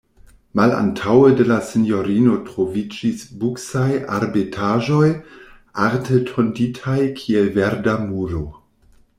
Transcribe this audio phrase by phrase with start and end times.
[0.59, 3.85] Malantaŭe de la sinjorino troviĝis buksaj
[4.15, 5.13] arbetaĵoj,
[5.89, 8.47] arte tonditaj kiel verda muro.